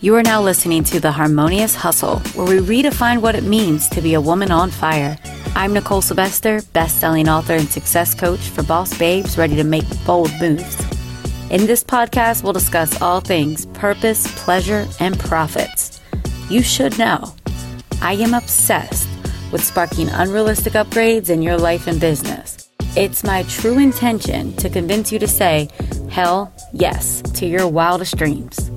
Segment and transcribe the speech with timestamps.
[0.00, 4.00] You are now listening to The Harmonious Hustle, where we redefine what it means to
[4.00, 5.18] be a woman on fire.
[5.56, 10.30] I'm Nicole Sylvester, best-selling author and success coach for boss babes ready to make bold
[10.40, 10.78] moves.
[11.50, 16.00] In this podcast, we'll discuss all things purpose, pleasure, and profits.
[16.48, 17.34] You should know.
[18.00, 19.08] I am obsessed
[19.50, 22.70] with sparking unrealistic upgrades in your life and business.
[22.96, 25.68] It's my true intention to convince you to say,
[26.08, 28.67] hell yes, to your wildest dreams.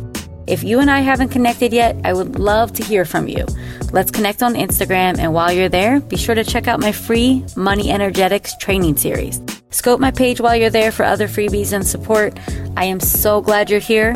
[0.51, 3.45] If you and I haven't connected yet, I would love to hear from you.
[3.93, 7.45] Let's connect on Instagram, and while you're there, be sure to check out my free
[7.55, 9.41] Money Energetics training series.
[9.69, 12.37] Scope my page while you're there for other freebies and support.
[12.75, 14.13] I am so glad you're here.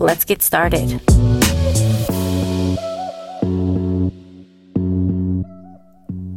[0.00, 1.00] Let's get started.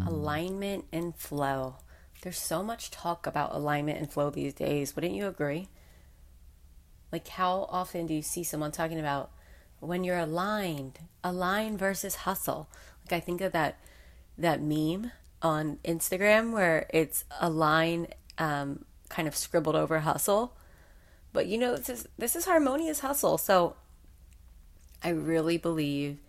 [0.05, 1.77] Alignment and flow.
[2.21, 4.95] There's so much talk about alignment and flow these days.
[4.95, 5.67] Wouldn't you agree?
[7.11, 9.31] Like, how often do you see someone talking about
[9.81, 12.69] when you're aligned, align versus hustle?
[13.05, 13.77] Like, I think of that
[14.37, 20.55] that meme on Instagram where it's align, um, kind of scribbled over hustle.
[21.33, 23.37] But you know, this is this is harmonious hustle.
[23.37, 23.75] So,
[25.03, 26.19] I really believe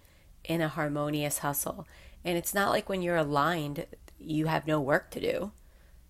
[0.44, 1.86] in a harmonious hustle,
[2.24, 3.86] and it's not like when you're aligned,
[4.18, 5.52] you have no work to do.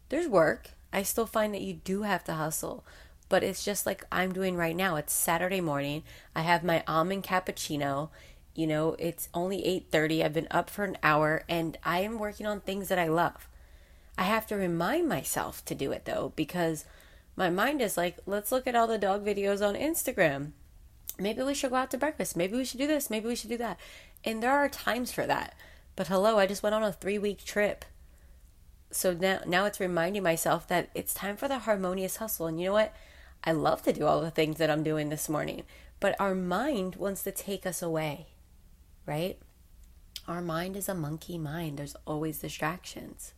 [0.08, 0.70] There's work.
[0.92, 2.84] I still find that you do have to hustle,
[3.32, 4.96] but it's just like I'm doing right now.
[4.96, 6.02] It's Saturday morning.
[6.36, 8.10] I have my almond cappuccino.
[8.54, 10.22] You know, it's only 8:30.
[10.22, 13.48] I've been up for an hour and I am working on things that I love.
[14.18, 16.84] I have to remind myself to do it though because
[17.34, 20.50] my mind is like, let's look at all the dog videos on Instagram.
[21.18, 22.36] Maybe we should go out to breakfast.
[22.36, 23.08] Maybe we should do this.
[23.08, 23.80] Maybe we should do that.
[24.24, 25.54] And there are times for that.
[25.96, 27.86] But hello, I just went on a 3-week trip.
[28.90, 32.46] So now now it's reminding myself that it's time for the harmonious hustle.
[32.46, 32.94] And you know what?
[33.44, 35.64] I love to do all the things that I'm doing this morning,
[36.00, 38.26] but our mind wants to take us away,
[39.06, 39.38] right?
[40.28, 43.34] Our mind is a monkey mind, there's always distractions.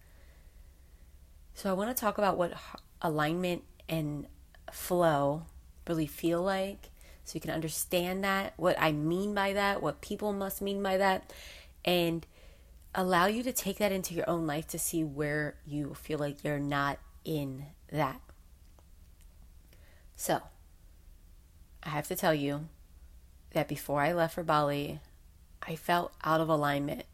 [1.54, 2.52] So, I want to talk about what
[3.00, 4.26] alignment and
[4.72, 5.44] flow
[5.86, 6.90] really feel like
[7.24, 10.98] so you can understand that, what I mean by that, what people must mean by
[10.98, 11.32] that,
[11.84, 12.26] and
[12.94, 16.44] allow you to take that into your own life to see where you feel like
[16.44, 18.20] you're not in that.
[20.16, 20.40] So,
[21.82, 22.68] I have to tell you
[23.52, 25.00] that before I left for Bali,
[25.66, 27.04] I felt out of alignment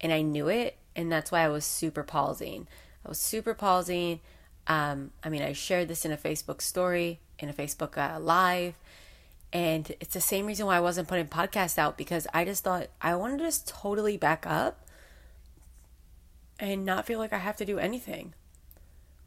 [0.00, 0.76] and I knew it.
[0.94, 2.66] And that's why I was super pausing.
[3.04, 4.20] I was super pausing.
[4.66, 8.74] Um, I mean, I shared this in a Facebook story, in a Facebook uh, live.
[9.52, 12.88] And it's the same reason why I wasn't putting podcasts out because I just thought
[13.00, 14.86] I wanted to just totally back up
[16.58, 18.34] and not feel like I have to do anything.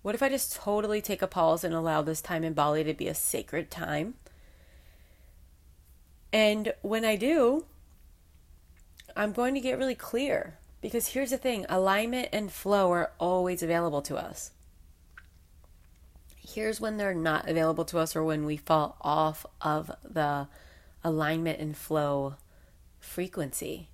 [0.05, 2.93] What if I just totally take a pause and allow this time in Bali to
[2.93, 4.13] be a sacred time?
[6.31, 7.65] And when I do,
[9.15, 13.63] I'm going to get really clear because here's the thing alignment and flow are always
[13.63, 14.51] available to us.
[16.37, 20.47] Here's when they're not available to us or when we fall off of the
[21.03, 22.35] alignment and flow
[22.99, 23.89] frequency.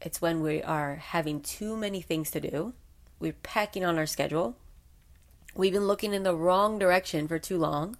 [0.00, 2.74] It's when we are having too many things to do
[3.20, 4.56] we're packing on our schedule.
[5.54, 7.98] We've been looking in the wrong direction for too long.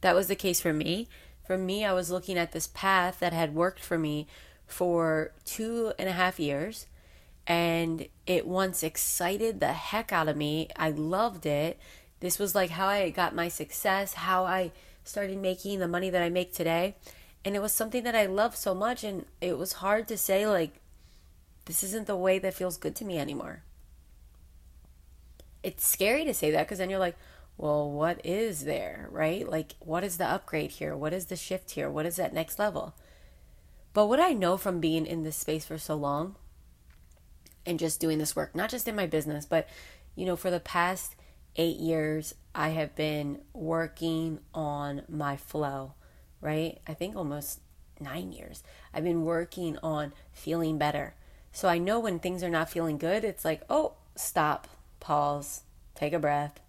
[0.00, 1.08] That was the case for me.
[1.46, 4.28] For me, I was looking at this path that had worked for me
[4.66, 6.86] for two and a half years.
[7.46, 10.68] And it once excited the heck out of me.
[10.76, 11.78] I loved it.
[12.20, 14.70] This was like how I got my success, how I
[15.02, 16.94] started making the money that I make today.
[17.44, 19.02] And it was something that I loved so much.
[19.02, 20.74] And it was hard to say, like,
[21.64, 23.64] this isn't the way that feels good to me anymore
[25.62, 27.16] it's scary to say that because then you're like,
[27.56, 29.48] well, what is there, right?
[29.48, 30.96] Like, what is the upgrade here?
[30.96, 31.90] What is the shift here?
[31.90, 32.94] What is that next level?
[33.92, 36.36] But what I know from being in this space for so long
[37.66, 39.68] and just doing this work, not just in my business, but,
[40.14, 41.16] you know, for the past
[41.56, 45.94] eight years, I have been working on my flow,
[46.40, 46.78] right?
[46.86, 47.60] I think almost
[48.00, 48.62] nine years.
[48.94, 51.14] I've been working on feeling better.
[51.52, 54.68] So I know when things are not feeling good, it's like, oh, stop,
[55.00, 55.62] pause,
[55.94, 56.60] take a breath,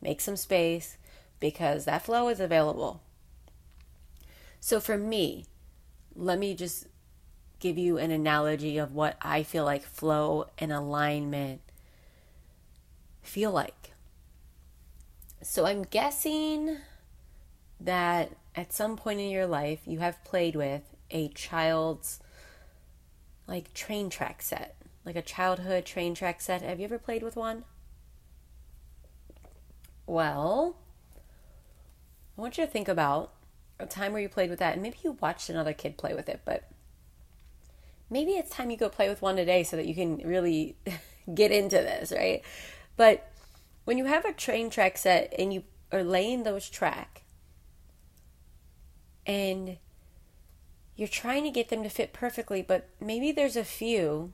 [0.00, 0.98] make some space
[1.40, 3.00] because that flow is available.
[4.60, 5.46] So for me,
[6.14, 6.86] let me just
[7.58, 11.60] give you an analogy of what I feel like flow and alignment
[13.22, 13.92] feel like.
[15.42, 16.78] So I'm guessing
[17.80, 22.20] that at some point in your life you have played with a child's
[23.46, 26.62] like train track set, like a childhood train track set.
[26.62, 27.64] Have you ever played with one?
[30.06, 30.76] Well,
[32.36, 33.32] I want you to think about
[33.78, 36.28] a time where you played with that, and maybe you watched another kid play with
[36.28, 36.70] it, but
[38.08, 40.76] maybe it's time you go play with one today so that you can really
[41.34, 42.42] get into this, right?
[42.96, 43.30] But
[43.84, 47.22] when you have a train track set and you are laying those track
[49.26, 49.78] and
[50.94, 54.32] you're trying to get them to fit perfectly, but maybe there's a few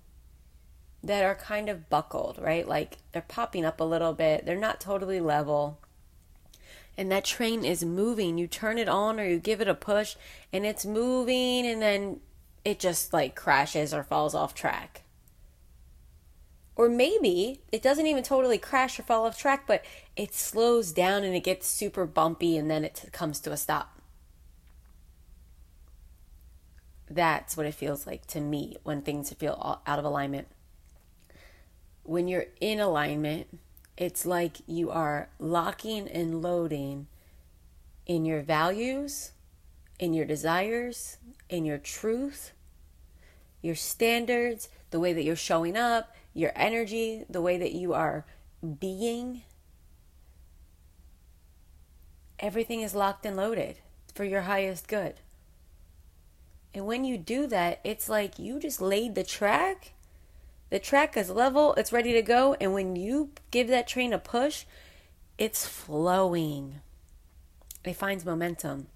[1.04, 2.66] that are kind of buckled, right?
[2.66, 5.78] Like they're popping up a little bit, they're not totally level.
[6.96, 8.36] And that train is moving.
[8.36, 10.14] You turn it on or you give it a push
[10.52, 12.20] and it's moving and then
[12.64, 15.02] it just like crashes or falls off track.
[16.76, 19.84] Or maybe it doesn't even totally crash or fall off track, but
[20.16, 24.00] it slows down and it gets super bumpy and then it comes to a stop.
[27.10, 30.48] That's what it feels like to me when things feel out of alignment.
[32.04, 33.58] When you're in alignment,
[33.96, 37.06] it's like you are locking and loading
[38.06, 39.32] in your values,
[39.98, 41.18] in your desires,
[41.48, 42.52] in your truth,
[43.60, 48.24] your standards, the way that you're showing up, your energy, the way that you are
[48.80, 49.42] being.
[52.40, 53.78] Everything is locked and loaded
[54.14, 55.14] for your highest good.
[56.74, 59.92] And when you do that, it's like you just laid the track.
[60.72, 62.54] The track is level, it's ready to go.
[62.58, 64.64] And when you give that train a push,
[65.36, 66.80] it's flowing.
[67.84, 68.86] It finds momentum.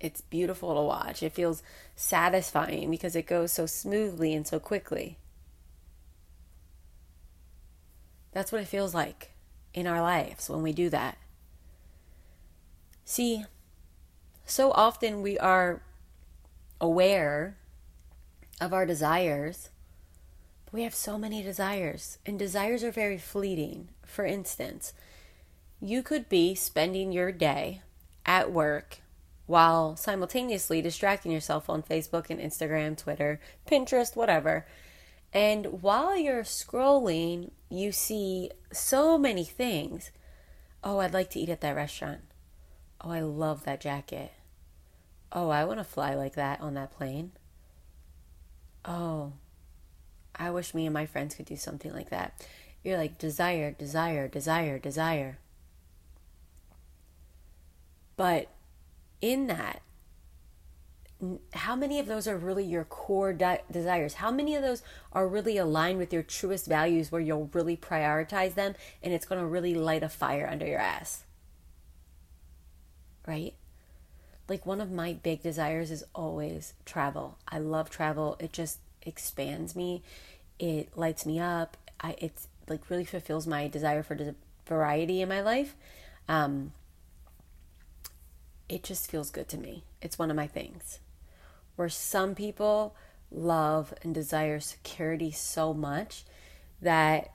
[0.00, 1.22] It's beautiful to watch.
[1.22, 1.62] It feels
[1.96, 5.18] satisfying because it goes so smoothly and so quickly.
[8.32, 9.32] That's what it feels like
[9.74, 11.18] in our lives when we do that.
[13.04, 13.44] See,
[14.46, 15.82] so often we are
[16.80, 17.58] aware
[18.62, 19.68] of our desires.
[20.76, 23.88] We have so many desires, and desires are very fleeting.
[24.04, 24.92] For instance,
[25.80, 27.80] you could be spending your day
[28.26, 28.98] at work
[29.46, 34.66] while simultaneously distracting yourself on Facebook and Instagram, Twitter, Pinterest, whatever.
[35.32, 40.10] And while you're scrolling, you see so many things.
[40.84, 42.20] Oh, I'd like to eat at that restaurant.
[43.00, 44.30] Oh, I love that jacket.
[45.32, 47.32] Oh, I want to fly like that on that plane.
[48.84, 49.32] Oh,
[50.38, 52.46] I wish me and my friends could do something like that.
[52.82, 55.38] You're like, desire, desire, desire, desire.
[58.16, 58.48] But
[59.20, 59.82] in that,
[61.54, 64.14] how many of those are really your core desires?
[64.14, 68.54] How many of those are really aligned with your truest values where you'll really prioritize
[68.54, 71.24] them and it's going to really light a fire under your ass?
[73.26, 73.54] Right?
[74.48, 77.38] like one of my big desires is always travel.
[77.48, 78.36] I love travel.
[78.38, 80.02] It just expands me.
[80.58, 81.76] It lights me up.
[82.00, 84.34] I it's like really fulfills my desire for
[84.66, 85.74] variety in my life.
[86.28, 86.72] Um,
[88.68, 89.84] it just feels good to me.
[90.02, 90.98] It's one of my things.
[91.76, 92.96] Where some people
[93.30, 96.24] love and desire security so much
[96.80, 97.32] that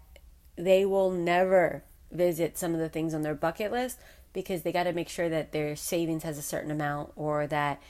[0.55, 3.99] they will never visit some of the things on their bucket list
[4.33, 7.81] because they got to make sure that their savings has a certain amount or that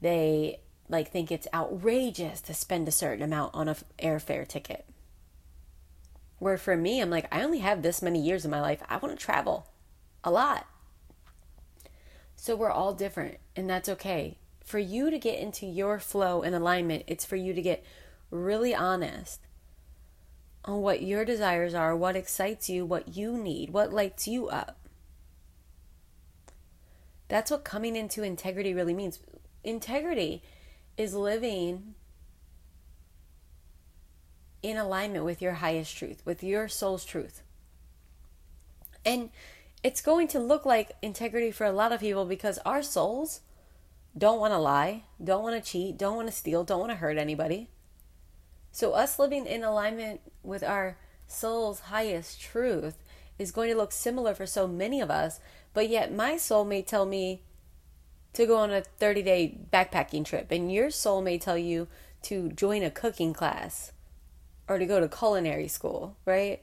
[0.00, 4.86] they like think it's outrageous to spend a certain amount on a airfare ticket.
[6.38, 8.82] Where for me, I'm like, I only have this many years in my life.
[8.88, 9.68] I want to travel
[10.22, 10.66] a lot.
[12.36, 14.38] So we're all different, and that's okay.
[14.64, 17.84] For you to get into your flow and alignment, it's for you to get
[18.30, 19.40] really honest
[20.64, 24.78] on what your desires are, what excites you, what you need, what lights you up.
[27.28, 29.18] That's what coming into integrity really means.
[29.64, 30.42] Integrity
[30.98, 31.94] is living
[34.62, 37.42] in alignment with your highest truth, with your soul's truth.
[39.06, 39.30] And
[39.82, 43.40] it's going to look like integrity for a lot of people because our souls
[44.16, 46.96] don't want to lie, don't want to cheat, don't want to steal, don't want to
[46.96, 47.70] hurt anybody.
[48.72, 52.96] So, us living in alignment with our soul's highest truth
[53.38, 55.40] is going to look similar for so many of us
[55.78, 57.42] but yet my soul may tell me
[58.34, 61.88] to go on a 30 day backpacking trip, and your soul may tell you
[62.22, 63.92] to join a cooking class
[64.68, 66.62] or to go to culinary school, right?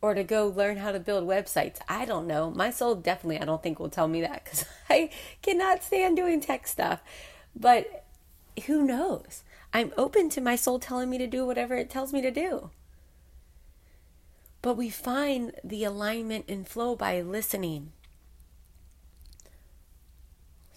[0.00, 1.78] Or to go learn how to build websites.
[1.88, 2.50] I don't know.
[2.50, 5.10] My soul definitely, I don't think, will tell me that because I
[5.42, 7.00] cannot stand doing tech stuff.
[7.54, 8.04] But
[8.66, 9.42] who knows?
[9.72, 12.70] I'm open to my soul telling me to do whatever it tells me to do.
[14.62, 17.92] But we find the alignment and flow by listening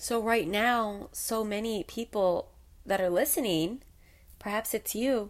[0.04, 2.52] so, right now, so many people
[2.86, 3.84] that are listening,
[4.38, 5.30] perhaps it's you,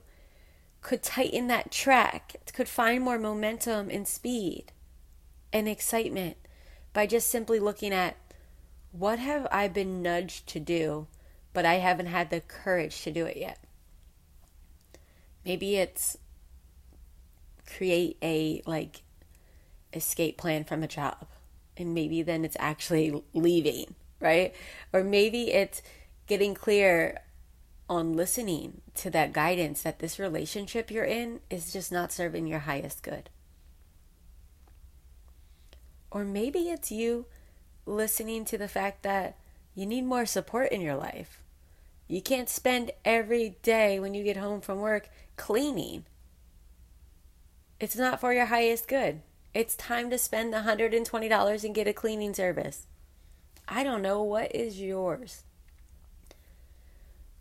[0.82, 4.72] could tighten that track, could find more momentum and speed
[5.54, 6.38] and excitement
[6.92, 8.18] by just simply looking at
[8.92, 11.06] What have I been nudged to do,
[11.54, 13.60] but I haven't had the courage to do it yet?
[15.46, 16.18] Maybe it's
[17.68, 19.04] create a like
[19.94, 21.28] escape plan from a job.
[21.78, 24.56] And maybe then it's actually leaving, right?
[24.92, 25.82] Or maybe it's
[26.26, 27.20] getting clear
[27.90, 32.60] on listening to that guidance that this relationship you're in is just not serving your
[32.60, 33.30] highest good.
[36.10, 37.26] Or maybe it's you
[37.86, 39.38] listening to the fact that
[39.76, 41.42] you need more support in your life.
[42.08, 46.06] You can't spend every day when you get home from work cleaning.
[47.80, 49.22] It's not for your highest good.
[49.54, 52.88] It's time to spend $120 and get a cleaning service.
[53.68, 55.44] I don't know what is yours.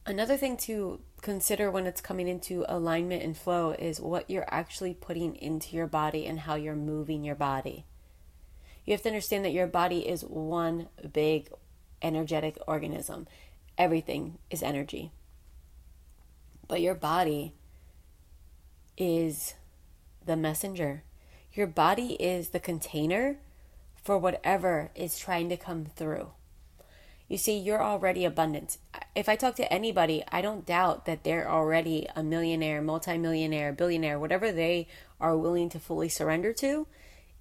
[0.04, 4.94] Another thing to consider when it's coming into alignment and flow is what you're actually
[4.94, 7.84] putting into your body and how you're moving your body.
[8.84, 11.50] You have to understand that your body is one big
[12.02, 13.28] energetic organism.
[13.78, 15.12] Everything is energy.
[16.66, 17.52] But your body
[18.98, 19.54] is
[20.24, 21.04] the messenger.
[21.52, 23.36] Your body is the container
[24.02, 26.30] for whatever is trying to come through.
[27.28, 28.76] You see, you're already abundant.
[29.14, 34.18] If I talk to anybody, I don't doubt that they're already a millionaire, multimillionaire, billionaire,
[34.18, 34.88] whatever they
[35.20, 36.86] are willing to fully surrender to,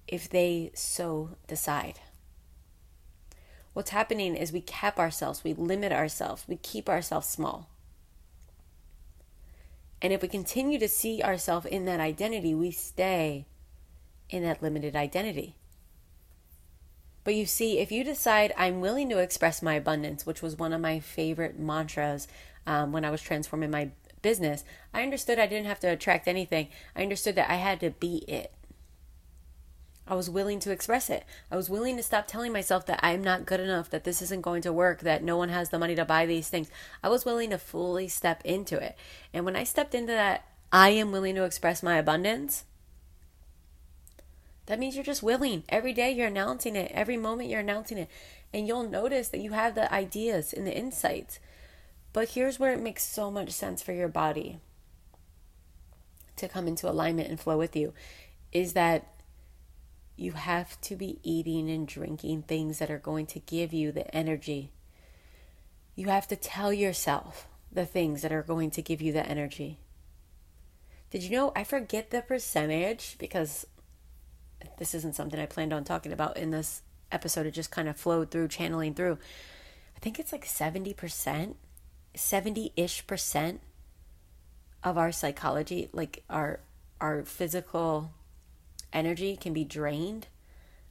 [0.08, 1.98] if they so decide.
[3.74, 7.68] What's happening is we cap ourselves, we limit ourselves, we keep ourselves small.
[10.00, 13.46] And if we continue to see ourselves in that identity, we stay
[14.30, 15.56] in that limited identity.
[17.24, 20.72] But you see, if you decide I'm willing to express my abundance, which was one
[20.72, 22.26] of my favorite mantras
[22.66, 23.90] um, when I was transforming my
[24.22, 26.68] business, I understood I didn't have to attract anything.
[26.96, 28.52] I understood that I had to be it.
[30.06, 31.24] I was willing to express it.
[31.50, 34.42] I was willing to stop telling myself that I'm not good enough, that this isn't
[34.42, 36.70] going to work, that no one has the money to buy these things.
[37.02, 38.96] I was willing to fully step into it.
[39.32, 42.64] And when I stepped into that, I am willing to express my abundance.
[44.72, 45.64] That means you're just willing.
[45.68, 46.90] Every day you're announcing it.
[46.94, 48.08] Every moment you're announcing it.
[48.54, 51.40] And you'll notice that you have the ideas and the insights.
[52.14, 54.60] But here's where it makes so much sense for your body
[56.36, 57.92] to come into alignment and flow with you
[58.50, 59.12] is that
[60.16, 64.16] you have to be eating and drinking things that are going to give you the
[64.16, 64.72] energy.
[65.94, 69.80] You have to tell yourself the things that are going to give you the energy.
[71.10, 73.66] Did you know I forget the percentage because
[74.78, 77.46] this isn't something I planned on talking about in this episode.
[77.46, 79.18] It just kind of flowed through, channeling through.
[79.96, 81.54] I think it's like 70%,
[82.14, 83.60] 70 ish percent
[84.82, 86.60] of our psychology, like our
[87.00, 88.12] our physical
[88.92, 90.28] energy can be drained.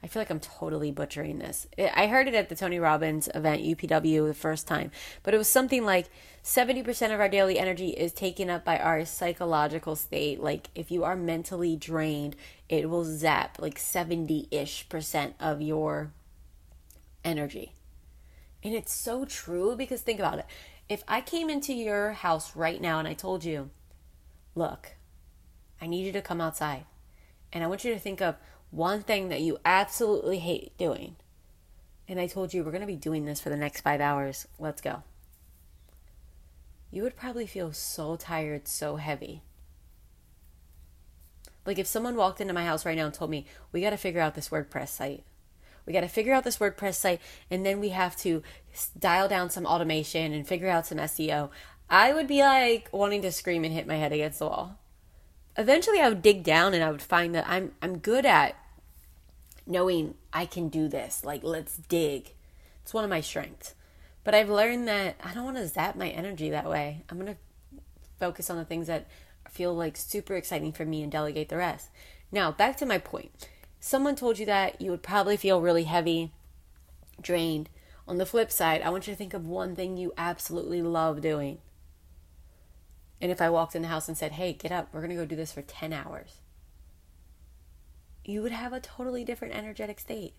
[0.04, 1.68] I feel like I'm totally butchering this.
[1.78, 4.90] I heard it at the Tony Robbins event, UPW, the first time,
[5.22, 6.08] but it was something like
[6.44, 10.40] 70% of our daily energy is taken up by our psychological state.
[10.40, 12.36] Like, if you are mentally drained,
[12.68, 16.12] it will zap like 70 ish percent of your
[17.24, 17.74] energy.
[18.64, 20.46] And it's so true because think about it.
[20.90, 23.70] If I came into your house right now and I told you,
[24.56, 24.96] look,
[25.80, 26.86] I need you to come outside.
[27.54, 28.36] And I want you to think of
[28.72, 31.18] one thing that you absolutely hate doing.
[32.08, 34.48] And I told you, we're going to be doing this for the next five hours.
[34.58, 35.04] Let's go.
[36.90, 39.44] You would probably feel so tired, so heavy.
[41.66, 43.98] Like if someone walked into my house right now and told me, we got to
[43.98, 45.24] figure out this WordPress site.
[45.86, 48.42] We got to figure out this WordPress site and then we have to
[48.98, 51.50] dial down some automation and figure out some SEO.
[51.90, 54.80] I would be like wanting to scream and hit my head against the wall
[55.58, 58.56] eventually I would dig down and I would find that I'm I'm good at
[59.66, 61.24] knowing I can do this.
[61.24, 62.34] Like let's dig.
[62.84, 63.76] It's one of my strengths.
[64.24, 67.04] But I've learned that I don't want to zap my energy that way.
[67.10, 67.40] I'm going to
[68.20, 69.08] focus on the things that
[69.50, 71.90] feel like super exciting for me and delegate the rest.
[72.32, 73.50] Now, back to my point.
[73.80, 76.32] Someone told you that you would probably feel really heavy,
[77.20, 77.70] drained.
[78.08, 81.22] On the flip side, I want you to think of one thing you absolutely love
[81.22, 81.58] doing.
[83.20, 85.16] And if I walked in the house and said, hey, get up, we're going to
[85.16, 86.38] go do this for 10 hours,
[88.32, 90.34] you would have a totally different energetic state.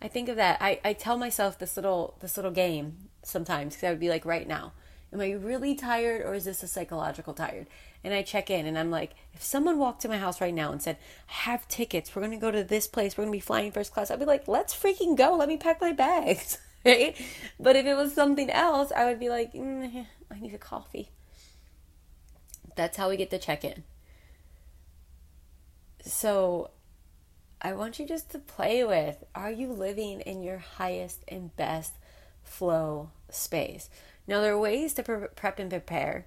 [0.00, 0.58] I think of that.
[0.60, 4.24] I, I tell myself this little this little game sometimes because I would be like,
[4.24, 4.72] right now,
[5.12, 7.66] am I really tired or is this a psychological tired?
[8.02, 10.72] And I check in and I'm like, if someone walked to my house right now
[10.72, 10.98] and said,
[11.28, 14.10] I have tickets, we're gonna go to this place, we're gonna be flying first class,
[14.10, 16.58] I'd be like, let's freaking go, let me pack my bags.
[16.84, 17.16] right?
[17.58, 21.08] But if it was something else, I would be like, mm, I need a coffee.
[22.76, 23.84] That's how we get the check in.
[26.04, 26.70] So
[27.64, 31.94] I want you just to play with are you living in your highest and best
[32.42, 33.88] flow space?
[34.26, 36.26] Now, there are ways to pre- prep and prepare.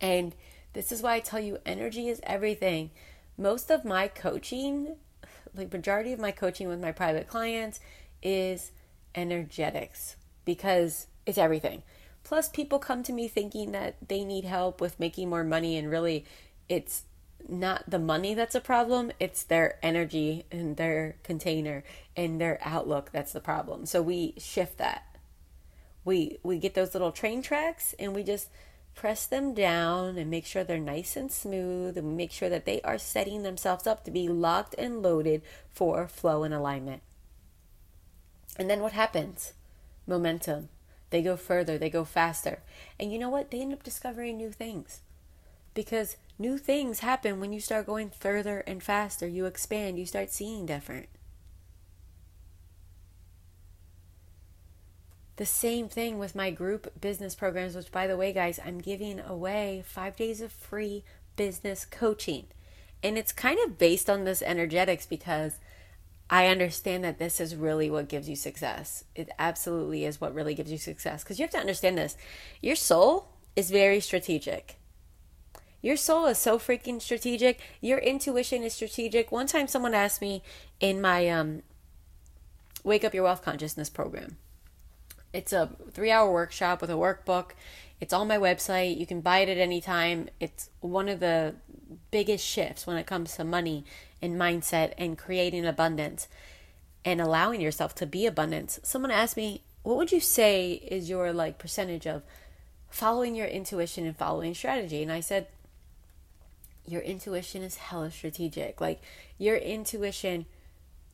[0.00, 0.36] And
[0.72, 2.92] this is why I tell you energy is everything.
[3.36, 4.94] Most of my coaching,
[5.52, 7.80] like majority of my coaching with my private clients
[8.22, 8.70] is
[9.16, 11.82] energetics because it's everything.
[12.22, 15.90] Plus people come to me thinking that they need help with making more money and
[15.90, 16.24] really
[16.68, 17.02] it's
[17.50, 21.84] not the money that's a problem, it's their energy and their container
[22.16, 23.86] and their outlook that's the problem.
[23.86, 25.04] So we shift that.
[26.04, 28.48] We we get those little train tracks and we just
[28.94, 32.80] press them down and make sure they're nice and smooth and make sure that they
[32.82, 35.42] are setting themselves up to be locked and loaded
[35.72, 37.02] for flow and alignment.
[38.56, 39.54] And then what happens?
[40.06, 40.68] Momentum.
[41.10, 42.62] They go further, they go faster.
[42.98, 43.50] And you know what?
[43.50, 45.00] They end up discovering new things
[45.74, 49.28] because new things happen when you start going further and faster.
[49.28, 51.06] You expand, you start seeing different.
[55.36, 59.20] The same thing with my group business programs, which, by the way, guys, I'm giving
[59.20, 61.04] away five days of free
[61.36, 62.46] business coaching.
[63.02, 65.58] And it's kind of based on this energetics because
[66.28, 69.04] I understand that this is really what gives you success.
[69.14, 71.22] It absolutely is what really gives you success.
[71.22, 72.16] Because you have to understand this
[72.62, 74.79] your soul is very strategic.
[75.82, 77.60] Your soul is so freaking strategic.
[77.80, 79.32] Your intuition is strategic.
[79.32, 80.42] One time someone asked me
[80.78, 81.62] in my um,
[82.84, 84.36] Wake Up Your Wealth Consciousness program.
[85.32, 87.50] It's a three hour workshop with a workbook.
[88.00, 88.98] It's on my website.
[88.98, 90.28] You can buy it at any time.
[90.38, 91.54] It's one of the
[92.10, 93.84] biggest shifts when it comes to money
[94.20, 96.28] and mindset and creating abundance
[97.04, 98.80] and allowing yourself to be abundance.
[98.82, 102.22] Someone asked me, what would you say is your like percentage of
[102.90, 105.02] following your intuition and following strategy?
[105.02, 105.46] And I said,
[106.86, 108.80] your intuition is hella strategic.
[108.80, 109.02] Like
[109.38, 110.46] your intuition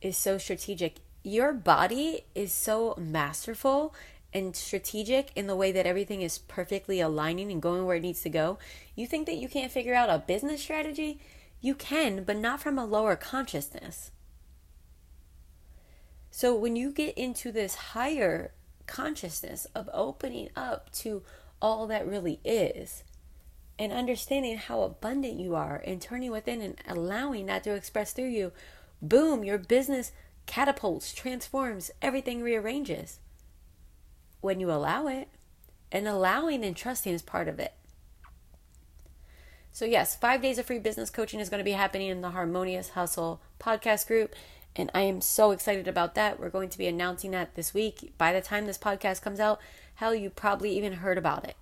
[0.01, 0.97] is so strategic.
[1.23, 3.93] Your body is so masterful
[4.33, 8.21] and strategic in the way that everything is perfectly aligning and going where it needs
[8.21, 8.57] to go.
[8.95, 11.19] You think that you can't figure out a business strategy?
[11.61, 14.11] You can, but not from a lower consciousness.
[16.29, 18.51] So when you get into this higher
[18.85, 21.23] consciousness of opening up to
[21.61, 23.03] all that really is,
[23.79, 28.29] and understanding how abundant you are and turning within and allowing that to express through
[28.29, 28.51] you,
[29.01, 30.11] boom, your business
[30.45, 33.19] catapults, transforms, everything rearranges
[34.41, 35.27] when you allow it.
[35.89, 37.73] And allowing and trusting is part of it.
[39.71, 42.31] So, yes, five days of free business coaching is going to be happening in the
[42.31, 44.35] Harmonious Hustle podcast group.
[44.75, 46.39] And I am so excited about that.
[46.39, 48.13] We're going to be announcing that this week.
[48.17, 49.61] By the time this podcast comes out,
[49.95, 51.55] hell, you probably even heard about it.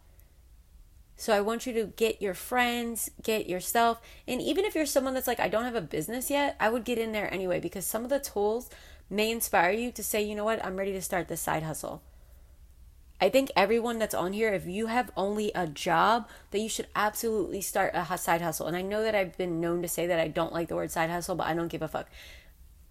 [1.17, 5.13] So I want you to get your friends, get yourself, and even if you're someone
[5.13, 7.85] that's like, I don't have a business yet, I would get in there anyway because
[7.85, 8.69] some of the tools
[9.09, 12.01] may inspire you to say, you know what, I'm ready to start this side hustle.
[13.21, 16.87] I think everyone that's on here, if you have only a job, that you should
[16.95, 18.67] absolutely start a side hustle.
[18.67, 20.91] And I know that I've been known to say that I don't like the word
[20.91, 22.09] side hustle, but I don't give a fuck.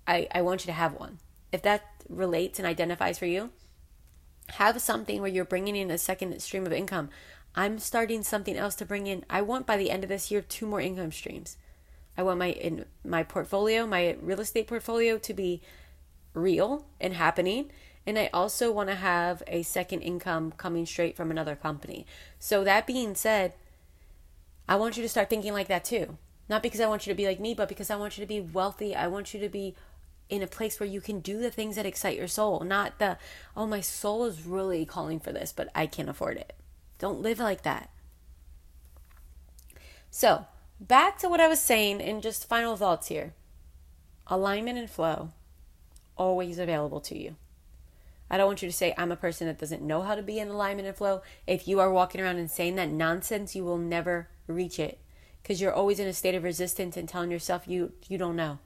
[0.06, 1.18] I, I want you to have one.
[1.52, 3.50] If that relates and identifies for you,
[4.48, 7.10] have something where you're bringing in a second stream of income.
[7.56, 9.24] I'm starting something else to bring in.
[9.30, 11.56] I want by the end of this year two more income streams.
[12.16, 15.60] I want my in my portfolio, my real estate portfolio to be
[16.32, 17.70] real and happening.
[18.06, 22.06] And I also want to have a second income coming straight from another company.
[22.38, 23.54] So that being said,
[24.68, 26.18] I want you to start thinking like that too.
[26.48, 28.28] Not because I want you to be like me, but because I want you to
[28.28, 28.94] be wealthy.
[28.94, 29.74] I want you to be
[30.28, 33.18] in a place where you can do the things that excite your soul, not the,
[33.56, 36.54] oh, my soul is really calling for this, but I can't afford it.
[37.04, 37.90] Don't live like that.
[40.10, 40.46] So,
[40.80, 43.34] back to what I was saying, and just final thoughts here
[44.26, 45.28] alignment and flow,
[46.16, 47.36] always available to you.
[48.30, 50.38] I don't want you to say, I'm a person that doesn't know how to be
[50.38, 51.20] in alignment and flow.
[51.46, 54.98] If you are walking around and saying that nonsense, you will never reach it
[55.42, 58.60] because you're always in a state of resistance and telling yourself you, you don't know.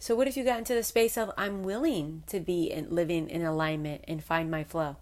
[0.00, 3.30] So, what if you got into the space of, I'm willing to be in, living
[3.30, 4.96] in alignment and find my flow?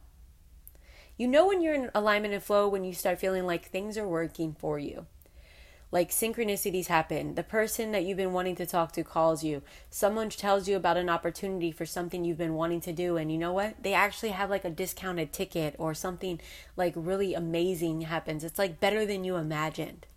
[1.23, 4.09] You know when you're in alignment and flow when you start feeling like things are
[4.09, 5.07] working for you.
[5.93, 7.37] Like synchronicities happen.
[7.37, 9.63] The person that you've been wanting to talk to calls you.
[9.89, 13.19] Someone tells you about an opportunity for something you've been wanting to do.
[13.19, 13.85] And you know what?
[13.85, 16.41] They actually have like a discounted ticket or something
[16.77, 18.43] like really amazing happens.
[18.43, 20.09] It's like better than you imagined.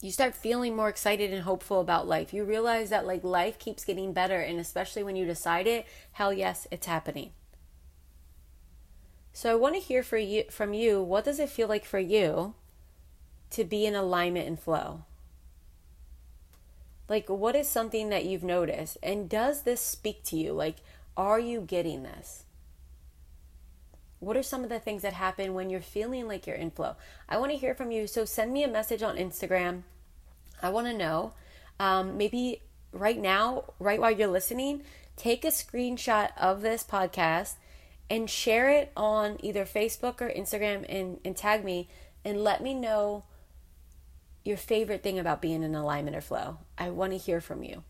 [0.00, 2.32] You start feeling more excited and hopeful about life.
[2.32, 4.40] You realize that like life keeps getting better.
[4.40, 7.32] And especially when you decide it, hell yes, it's happening.
[9.32, 11.98] So I want to hear for you from you, what does it feel like for
[11.98, 12.54] you
[13.50, 15.04] to be in alignment and flow?
[17.08, 18.96] Like, what is something that you've noticed?
[19.02, 20.52] And does this speak to you?
[20.52, 20.76] Like,
[21.16, 22.44] are you getting this?
[24.20, 26.96] What are some of the things that happen when you're feeling like you're in flow?
[27.28, 28.06] I want to hear from you.
[28.06, 29.82] So send me a message on Instagram.
[30.62, 31.32] I want to know.
[31.80, 32.62] Um, maybe
[32.92, 34.82] right now, right while you're listening,
[35.16, 37.54] take a screenshot of this podcast
[38.10, 41.88] and share it on either Facebook or Instagram and, and tag me
[42.24, 43.24] and let me know
[44.44, 46.58] your favorite thing about being in alignment or flow.
[46.76, 47.84] I want to hear from you.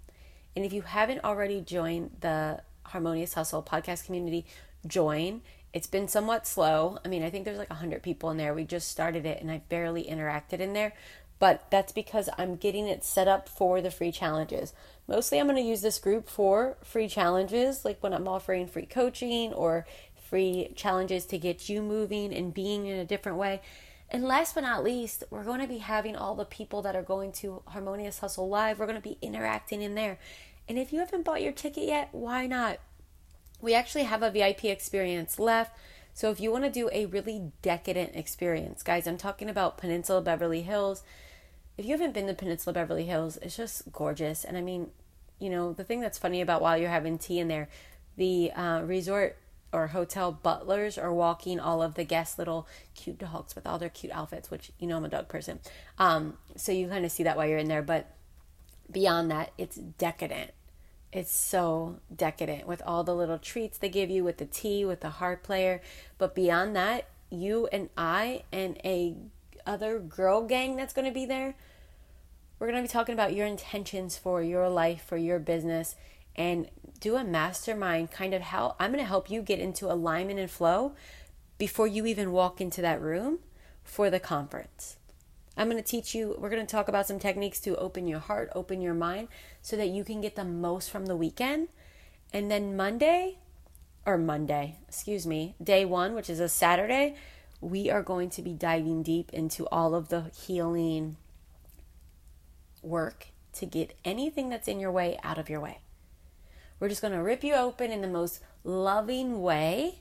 [0.54, 4.46] And if you haven't already joined the Harmonious Hustle podcast community,
[4.86, 5.42] join.
[5.72, 6.98] It's been somewhat slow.
[7.04, 8.52] I mean, I think there's like 100 people in there.
[8.52, 10.92] We just started it and I barely interacted in there,
[11.38, 14.74] but that's because I'm getting it set up for the free challenges.
[15.06, 18.86] Mostly, I'm going to use this group for free challenges, like when I'm offering free
[18.86, 19.86] coaching or
[20.30, 23.60] free challenges to get you moving and being in a different way.
[24.08, 27.02] And last but not least, we're going to be having all the people that are
[27.02, 28.78] going to Harmonious Hustle Live.
[28.78, 30.18] We're going to be interacting in there.
[30.68, 32.78] And if you haven't bought your ticket yet, why not?
[33.60, 35.76] We actually have a VIP experience left.
[36.14, 40.20] So if you want to do a really decadent experience, guys, I'm talking about Peninsula
[40.20, 41.02] Beverly Hills.
[41.76, 44.44] If you haven't been to Peninsula Beverly Hills, it's just gorgeous.
[44.44, 44.90] And I mean,
[45.38, 47.68] you know, the thing that's funny about while you're having tea in there,
[48.16, 49.38] the uh, resort
[49.72, 53.88] or hotel butlers are walking all of the guests little cute dogs with all their
[53.88, 55.60] cute outfits which you know i'm a dog person.
[55.98, 58.14] Um, so you kind of see that while you're in there but
[58.90, 60.52] beyond that it's decadent.
[61.12, 65.00] It's so decadent with all the little treats they give you with the tea with
[65.00, 65.80] the harp player.
[66.18, 69.14] But beyond that you and i and a
[69.66, 71.54] other girl gang that's going to be there
[72.58, 75.94] we're going to be talking about your intentions for your life for your business
[76.36, 76.68] and
[77.00, 80.50] do a mastermind kind of how I'm going to help you get into alignment and
[80.50, 80.92] flow
[81.58, 83.40] before you even walk into that room
[83.82, 84.96] for the conference.
[85.56, 88.20] I'm going to teach you, we're going to talk about some techniques to open your
[88.20, 89.28] heart, open your mind,
[89.60, 91.68] so that you can get the most from the weekend.
[92.32, 93.38] And then Monday,
[94.06, 97.16] or Monday, excuse me, day one, which is a Saturday,
[97.60, 101.16] we are going to be diving deep into all of the healing
[102.82, 105.80] work to get anything that's in your way out of your way.
[106.80, 110.00] We're just going to rip you open in the most loving way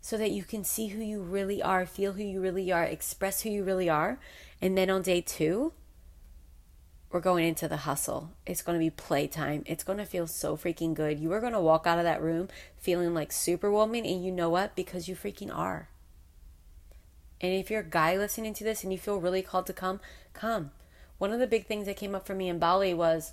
[0.00, 3.40] so that you can see who you really are, feel who you really are, express
[3.40, 4.20] who you really are.
[4.62, 5.72] And then on day two,
[7.10, 8.32] we're going into the hustle.
[8.44, 9.62] It's going to be playtime.
[9.66, 11.18] It's going to feel so freaking good.
[11.18, 14.50] You are going to walk out of that room feeling like superwoman, and you know
[14.50, 14.76] what?
[14.76, 15.88] Because you freaking are.
[17.40, 20.00] And if you're a guy listening to this and you feel really called to come,
[20.32, 20.72] come.
[21.18, 23.32] One of the big things that came up for me in Bali was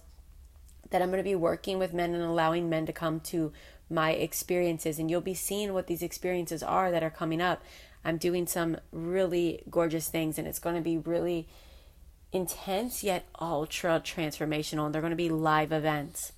[0.93, 3.51] that I'm going to be working with men and allowing men to come to
[3.89, 4.99] my experiences.
[4.99, 7.63] And you'll be seeing what these experiences are that are coming up.
[8.05, 11.47] I'm doing some really gorgeous things, and it's going to be really
[12.31, 14.85] intense yet ultra transformational.
[14.85, 16.31] And they're going to be live events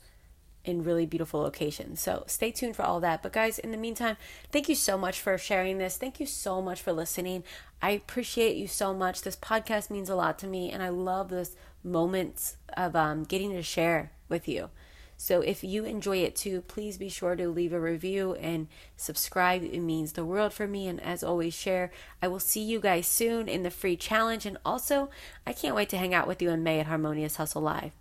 [0.64, 2.00] in really beautiful locations.
[2.00, 3.22] So stay tuned for all that.
[3.22, 4.16] But guys, in the meantime,
[4.54, 5.98] thank you so much for sharing this.
[5.98, 7.44] Thank you so much for listening.
[7.82, 9.22] I appreciate you so much.
[9.22, 13.52] This podcast means a lot to me, and I love this moments of um, getting
[13.52, 14.70] to share with you.
[15.18, 19.64] So if you enjoy it too, please be sure to leave a review and subscribe.
[19.64, 20.88] It means the world for me.
[20.88, 21.92] And as always, share.
[22.22, 24.46] I will see you guys soon in the free challenge.
[24.46, 25.10] And also,
[25.48, 27.94] I can't wait to hang out with you in May at Harmonious Hustle Live.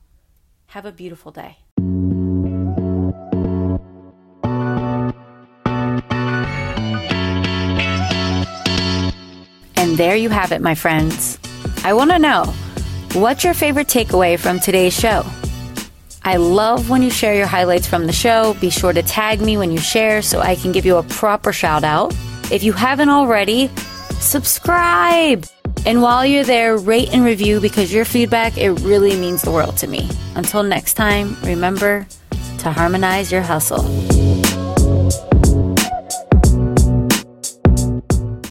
[0.68, 1.58] Have a beautiful day.
[9.76, 11.38] And there you have it, my friends.
[11.84, 12.52] I want to know
[13.12, 15.24] what's your favorite takeaway from today's show?
[16.26, 18.54] I love when you share your highlights from the show.
[18.54, 21.52] Be sure to tag me when you share so I can give you a proper
[21.52, 22.14] shout out.
[22.50, 23.68] If you haven't already,
[24.20, 25.44] subscribe.
[25.84, 29.76] And while you're there, rate and review because your feedback, it really means the world
[29.78, 30.08] to me.
[30.34, 32.06] Until next time, remember
[32.60, 33.82] to harmonize your hustle.